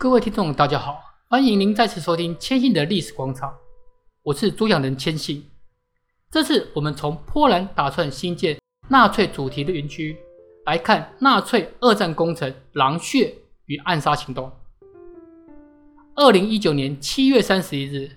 [0.00, 3.52] 各位听众，大家好，欢迎您再次收听千信的历史广场，
[4.22, 5.44] 我是主讲人千信。
[6.30, 10.16] 这次我们从波兰打算新建纳粹主题的园区
[10.66, 13.34] 来看纳粹二战工程“狼穴”
[13.66, 14.48] 与暗杀行动。
[16.14, 18.08] 二零一九年七月三十一日，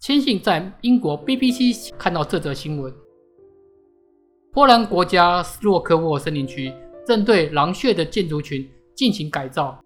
[0.00, 2.90] 千信在英国 BBC 看到这则新闻：
[4.54, 6.72] 波兰国家斯洛科沃森林区
[7.06, 9.78] 正对狼穴的建筑群进行改造。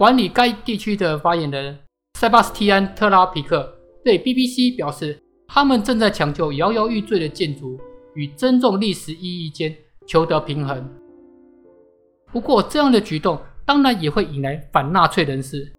[0.00, 1.78] 管理该地区的发言人
[2.18, 3.70] 塞巴斯蒂安·特拉皮克
[4.02, 7.78] 对 BBC 表示，他们正在抢救摇摇欲坠的建筑
[8.14, 10.88] 与尊重历史意义间求得平衡。
[12.32, 15.70] 不过，这样的举动当然也会引来反纳粹人士。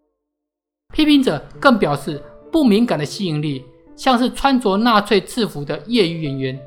[0.93, 3.65] 批评者更表示，不敏感的吸引力，
[3.95, 6.59] 像是穿着纳粹制服的业余演员，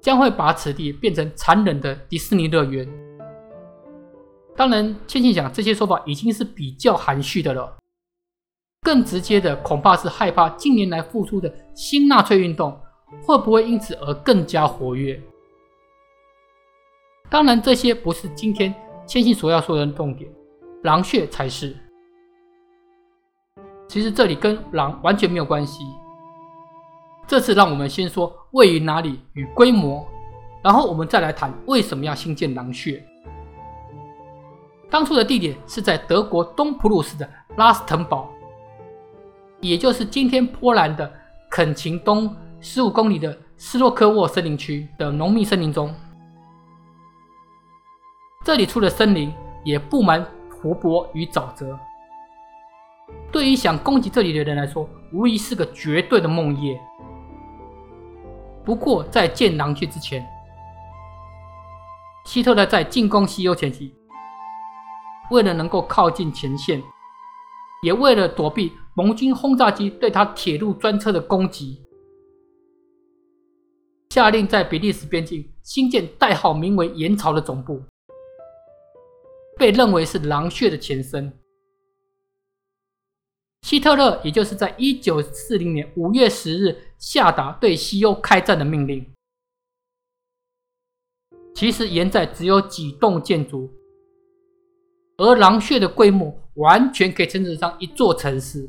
[0.00, 2.88] 将会把此地变成残忍的迪士尼乐园。
[4.60, 7.78] 当然，千信讲这些说法已经是比较含蓄的了。
[8.82, 12.78] 更直接的，恐怕是害怕近年来复出的新纳粹运动
[13.22, 15.18] 会不会因此而更加活跃。
[17.30, 18.74] 当然，这些不是今天
[19.06, 20.30] 千信所要说的重点，
[20.82, 21.74] 狼穴才是。
[23.88, 25.84] 其实这里跟狼完全没有关系。
[27.26, 30.06] 这次让我们先说位于哪里与规模，
[30.62, 33.02] 然后我们再来谈为什么要新建狼穴。
[34.90, 38.28] 当初的地点是在德国东普鲁士的拉斯滕堡，
[39.60, 41.10] 也就是今天波兰的
[41.48, 45.94] 肯琴东十五公里的斯洛科沃森林区的浓密森林中。
[48.44, 49.32] 这里除了森林，
[49.62, 51.78] 也布满湖泊与沼泽。
[53.30, 56.76] 对于想攻击这里的人来说，无疑是个绝对的梦魇。
[58.64, 60.26] 不过，在建狼穴之前，
[62.24, 63.94] 希特勒在进攻西欧前期。
[65.30, 66.82] 为了能够靠近前线，
[67.84, 71.82] 也为了躲避盟军轰炸机对他铁路专车的攻击，
[74.10, 77.82] 下令在比利时边境新建代号名为“盐槽”的总部，
[79.56, 81.32] 被认为是狼穴的前身。
[83.62, 89.06] 希特勒也就是在一九四零年五月十日下达对西欧开战的命令。
[91.54, 93.70] 其实，盐寨只有几栋建筑。
[95.20, 98.66] 而狼穴的规模完全可以称得上一座城市，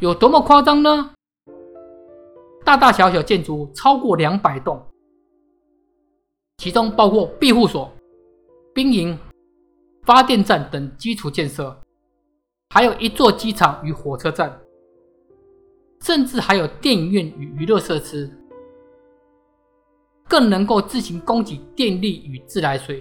[0.00, 1.14] 有多么夸张呢？
[2.64, 4.84] 大大小小建筑超过两百栋，
[6.56, 7.88] 其中包括庇护所、
[8.74, 9.16] 兵营、
[10.02, 11.80] 发电站等基础建设，
[12.70, 14.60] 还有一座机场与火车站，
[16.00, 18.28] 甚至还有电影院与娱乐设施，
[20.24, 23.00] 更能够自行供给电力与自来水。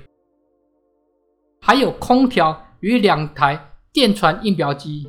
[1.64, 3.58] 还有空调与两台
[3.94, 5.08] 电传印表机，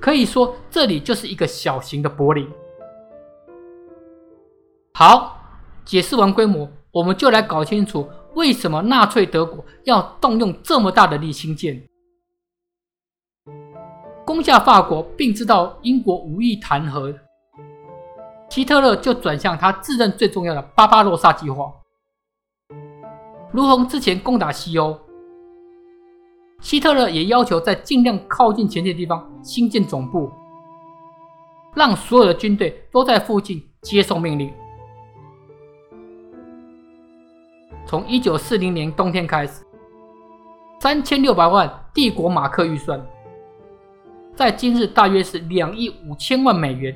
[0.00, 2.50] 可以说这里就是一个小型的柏林。
[4.92, 5.40] 好，
[5.84, 11.80] 解释完规模，我们就来搞清楚为什么纳粹德国要动用这么大的力兴建，
[14.24, 17.14] 攻下法国，并知道英国无意谈和，
[18.50, 21.72] 希特勒就转向他自认最重要的巴巴罗萨计划。
[23.56, 24.94] 如同之前攻打西欧，
[26.60, 30.30] 希特勒也要求在尽量靠近前线的地方新建总部，
[31.74, 34.52] 让所有的军队都在附近接受命令。
[37.86, 39.64] 从一九四零年冬天开始，
[40.78, 43.02] 三千六百万帝国马克预算，
[44.34, 46.94] 在今日大约是两亿五千万美元，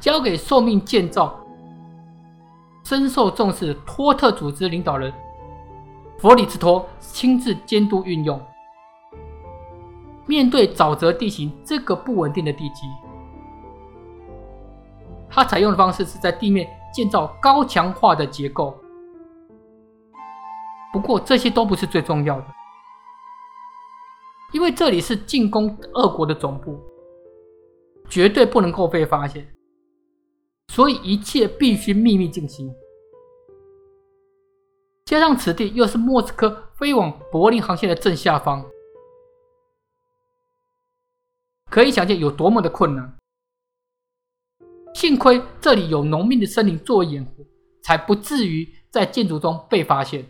[0.00, 1.40] 交给受命建造。
[2.84, 5.12] 深受重视的托特组织领导人
[6.18, 8.40] 弗里茨托亲自监督运用。
[10.26, 12.86] 面对沼泽地形这个不稳定的地基，
[15.28, 18.74] 他采用的方式是在地面建造高强化的结构。
[20.92, 22.46] 不过这些都不是最重要的，
[24.52, 26.78] 因为这里是进攻俄国的总部，
[28.08, 29.53] 绝对不能够被发现。
[30.68, 32.74] 所以一切必须秘密进行，
[35.04, 38.64] 加上此地又是莫斯科飞往柏林航线的正下方，
[41.70, 43.16] 可以想见有多么的困难。
[44.94, 47.46] 幸亏这里有浓密的森林作为掩护，
[47.82, 50.24] 才不至于在建筑中被发现。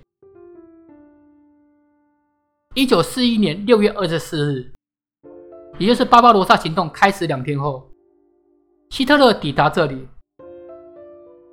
[2.74, 4.72] 一九四一年六月二十四日，
[5.78, 7.88] 也就是巴巴罗萨行动开始两天后，
[8.90, 10.06] 希特勒抵达这里。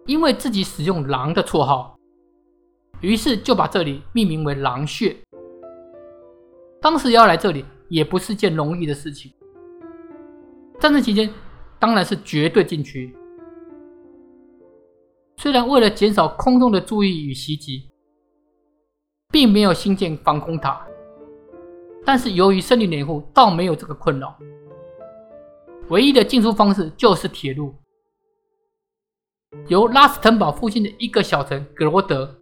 [0.06, 1.98] 因为自己使用“狼”的绰号，
[3.02, 5.16] 于是就把这里命名为“狼穴”。
[6.82, 9.32] 当时要来这里也不是件容易的事情。
[10.80, 11.32] 战争期间，
[11.78, 13.16] 当然是绝对禁区。
[15.38, 17.90] 虽然为了减少空中的注意与袭击，
[19.32, 20.86] 并没有兴建防空塔，
[22.04, 24.36] 但是由于森林掩护，倒没有这个困扰。
[25.90, 27.76] 唯一的进出方式就是铁路，
[29.68, 32.38] 由拉斯滕堡附近的一个小城格罗德，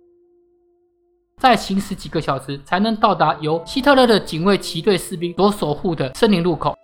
[1.38, 6.76] 再行驶几个小时才能到达由希特勒的警卫骑队士兵所守护的森林入口。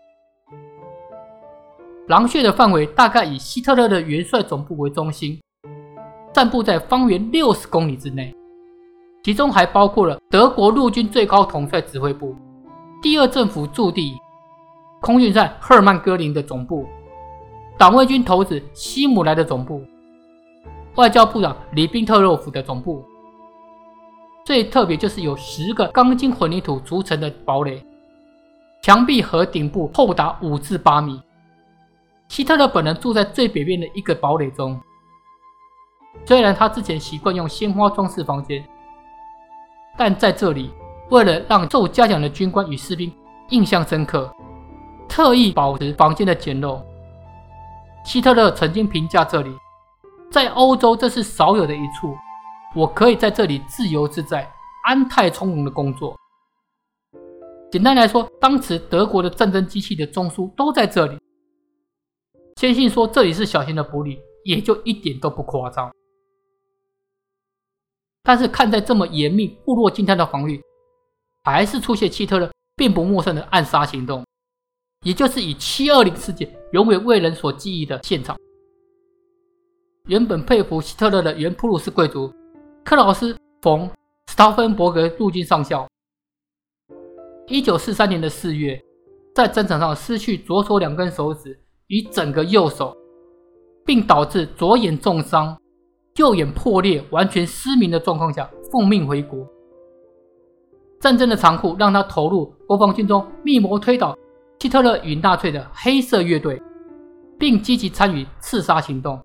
[2.07, 5.39] 狼穴的范围大概以希特勒的元帅总部为中心，
[6.33, 8.33] 散布在方圆六十公里之内。
[9.23, 12.35] 其中还包括了德国陆军最高统帅指挥部、
[13.01, 14.13] 第二政府驻地、
[15.01, 16.87] 空军上赫尔曼·戈林的总部、
[17.77, 19.83] 党卫军头子希姆莱的总部、
[20.95, 23.05] 外交部长里宾特洛甫的总部。
[24.45, 27.83] 最特别就是有十个钢筋混凝土组成的堡垒，
[28.81, 31.21] 墙壁和顶部厚达五至八米。
[32.27, 34.79] 希特勒本人住在最北边的一个堡垒中，
[36.25, 38.63] 虽然他之前习惯用鲜花装饰房间。
[39.97, 40.71] 但在这里，
[41.09, 43.11] 为了让受嘉奖的军官与士兵
[43.49, 44.31] 印象深刻，
[45.07, 46.81] 特意保持房间的简陋。
[48.03, 49.51] 希特勒曾经评价这里，
[50.31, 52.15] 在欧洲这是少有的一处，
[52.75, 54.51] 我可以在这里自由自在、
[54.83, 56.15] 安泰从容的工作。
[57.71, 61.17] 简单来说，当时德国的战争机器的中枢都在这里。
[62.55, 65.91] 坚信说这里是小型的堡垒，也就一点都不夸张。
[68.23, 70.61] 但是看在这么严密、固若金汤的防御，
[71.43, 74.25] 还是出现希特勒并不陌生的暗杀行动，
[75.05, 78.37] 也就是以七二零事件永远为人所记忆的现场。
[80.07, 82.31] 原本佩服希特勒的原普鲁士贵族
[82.83, 83.87] 克劳斯·冯·
[84.27, 85.87] 斯塔芬伯格陆军上校，
[87.47, 88.79] 一九四三年的四月，
[89.33, 92.95] 在战场上失去左手两根手指与整个右手，
[93.83, 95.57] 并导致左眼重伤。
[96.17, 99.43] 右眼破裂、完全失明的状况下奉命回国。
[100.99, 104.15] 战争的残酷让他投入国防军中密谋推倒
[104.59, 106.61] 希特勒与纳粹的黑色乐队，
[107.39, 109.19] 并积极参与刺杀行动。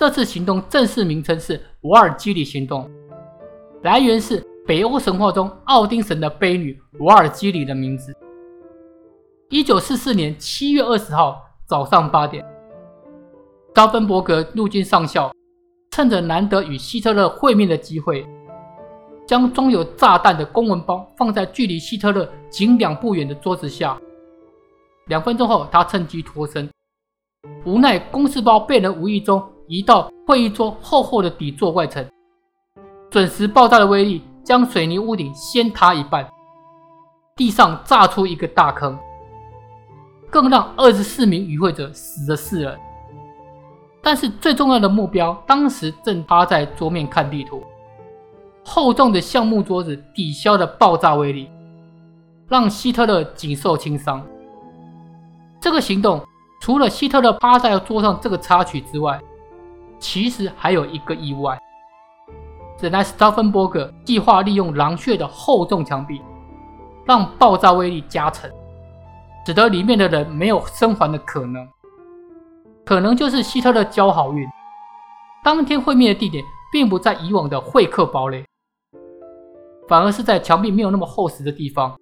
[0.00, 2.90] 这次行动正式名称是瓦尔基里行动，
[3.82, 8.10] 来源是北欧神话中奥丁神的悲女瓦尔基里的名字。
[9.50, 12.42] 一九四四年七月二十号早上八点，
[13.74, 15.30] 高芬伯格陆军上校。
[15.90, 18.26] 趁着难得与希特勒会面的机会，
[19.26, 24.00] 将装有炸弹的公文包放在距离希特勒仅两步远的桌子下。
[25.08, 26.70] 两分钟后，他趁机脱身，
[27.66, 32.04] 无奈公事包被人无意中移到会议桌厚厚的底座外层，
[33.08, 36.28] 准时爆炸的威力将水泥屋顶掀塌一半，
[37.36, 38.98] 地上炸出一个大坑，
[40.28, 42.76] 更让二十四名与会者死了四人。
[44.02, 47.62] 但是最重要的目标，当时正趴在桌面看地图。
[48.64, 51.48] 厚重的橡木桌子抵消了爆炸威力，
[52.48, 54.20] 让希特勒仅受轻伤。
[55.60, 56.20] 这个行动
[56.60, 59.20] 除了希特勒趴在桌上这个插曲之外，
[60.00, 61.56] 其实还有一个意外。
[62.80, 66.20] 本来斯塔芬伯格计划利用狼穴的厚重墙壁，
[67.04, 68.50] 让爆炸威力加成，
[69.46, 71.68] 使得里面的人没有生还的可能。
[72.86, 74.48] 可能就是希特勒交好运，
[75.44, 78.44] 当天会面的地点并不在以往的会客堡垒，
[79.86, 81.94] 反而是在墙壁没有那么厚实的地方，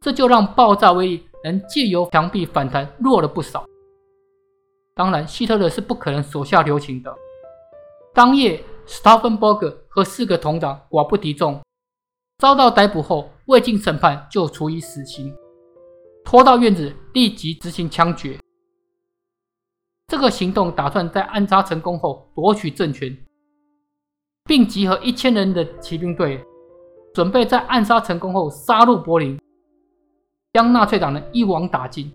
[0.00, 3.64] 这就让爆炸威力能借由墙壁反弹弱了不少。
[5.00, 7.10] 当然，希特勒是不可能手下留情的。
[8.12, 11.58] 当夜，斯塔芬伯格和四个同党寡不敌众，
[12.36, 15.34] 遭到逮捕后未经审判就处以死刑，
[16.22, 18.38] 拖到院子立即执行枪决。
[20.06, 23.16] 这个行动打算在暗杀成功后夺取政权，
[24.44, 26.44] 并集合一千人的骑兵队，
[27.14, 29.40] 准备在暗杀成功后杀入柏林，
[30.52, 32.12] 将纳粹党人一网打尽。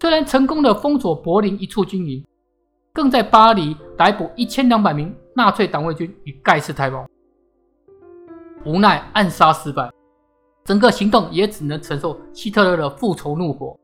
[0.00, 2.24] 虽然成功的封锁柏林一处军营，
[2.92, 7.04] 更在巴黎逮捕一千两百名纳粹党卫军与盖世太保，
[8.64, 9.90] 无奈暗杀失败，
[10.64, 13.76] 整个行动也只能承受希特勒的复仇怒火。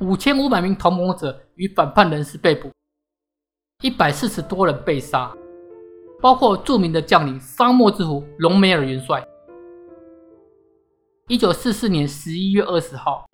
[0.00, 2.70] 五千五百名同盟者与反叛人士被捕，
[3.82, 5.32] 一百四十多人被杀，
[6.20, 9.26] 包括著名的将领沙漠之狐隆美尔元帅。
[11.28, 13.24] 一九四四年十一月二十号，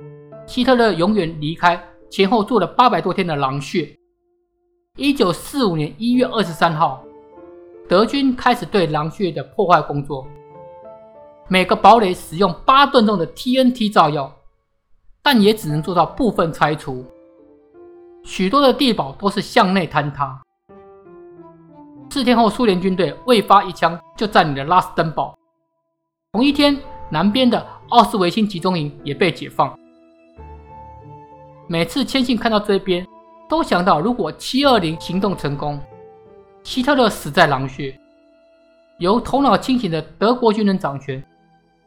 [0.48, 1.78] 希特勒永远离开
[2.08, 3.94] 前后做了八百多天的狼穴。
[4.96, 7.04] 一九四五年一月二十三号，
[7.86, 10.26] 德军开始对狼穴的破坏工作。
[11.48, 14.34] 每个堡垒使用八吨重的 TNT 炸药，
[15.22, 17.04] 但也只能做到部分拆除。
[18.24, 20.40] 许多的地堡都是向内坍塌。
[22.10, 25.36] 四天后，苏联军队未发一枪就占领了拉斯登堡。
[26.32, 26.74] 同一天，
[27.10, 29.78] 南边的奥斯维辛集中营也被解放。
[31.70, 33.06] 每次千信看到这边，
[33.46, 35.78] 都想到如果七二零行动成功，
[36.62, 37.94] 希特勒死在狼穴，
[38.98, 41.22] 由头脑清醒的德国军人掌权，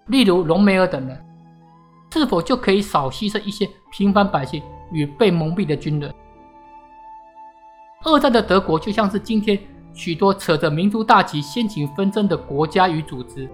[0.06, 1.26] 例如隆美尔等人，
[2.14, 4.62] 是否就可以少牺牲一些平凡百姓
[4.92, 6.14] 与被蒙蔽的军人？
[8.04, 9.58] 二战的德国就像是今天
[9.94, 13.50] 许多扯着民族大旗掀起纷争的国家与组织，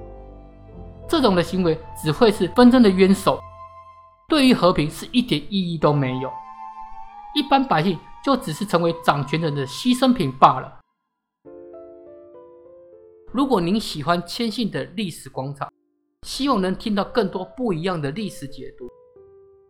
[1.08, 3.40] 这种的行为只会是纷争的渊藪，
[4.28, 6.30] 对于和平是一点意义都没有。
[7.34, 10.80] 一般百姓就只是成为掌权人的牺牲品罢了。
[13.32, 15.72] 如果您喜欢千信的历史广场，
[16.26, 18.88] 希望能听到更多不一样的历史解读，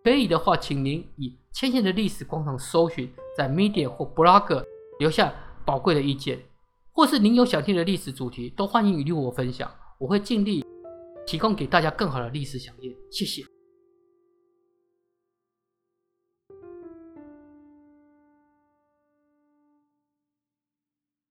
[0.03, 4.63] 可以的话，请您以千信的历史广场搜寻，在 Media 或 Blog
[4.99, 5.33] 留下
[5.65, 6.39] 宝贵的意见，
[6.93, 10.65] 或是您有想听的历史主题，都欢迎与我分享，我会尽力
[11.25, 12.95] 提供给大家更好的历史饗宴。
[13.11, 13.43] 谢谢。